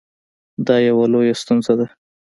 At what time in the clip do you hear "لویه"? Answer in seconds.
1.13-1.35